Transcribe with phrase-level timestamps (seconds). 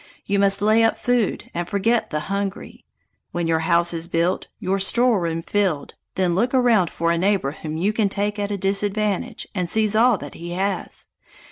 [0.25, 2.85] You must lay up food, and forget the hungry.
[3.33, 7.77] When your house is built, your storeroom filled, then look around for a neighbor whom
[7.77, 11.07] you can take at a disadvantage, and seize all that he has!